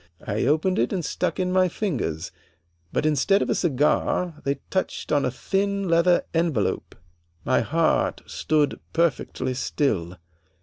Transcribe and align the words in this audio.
I 0.25 0.47
opened 0.47 0.79
it 0.79 0.91
and 0.91 1.05
stuck 1.05 1.39
in 1.39 1.51
my 1.51 1.67
fingers, 1.67 2.31
but 2.91 3.05
instead 3.05 3.43
of 3.43 3.51
a 3.51 3.53
cigar 3.53 4.41
they 4.43 4.55
touched 4.71 5.11
on 5.11 5.25
a 5.25 5.29
thin 5.29 5.87
leather 5.87 6.23
envelope. 6.33 6.95
My 7.45 7.59
heart 7.61 8.23
stood 8.25 8.79
perfectly 8.93 9.53
still. 9.53 10.17